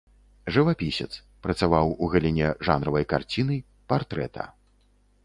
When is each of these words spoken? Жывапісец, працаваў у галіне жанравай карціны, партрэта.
Жывапісец, 0.53 1.09
працаваў 1.45 1.91
у 2.05 2.09
галіне 2.13 2.47
жанравай 2.69 3.05
карціны, 3.13 3.59
партрэта. 3.95 4.49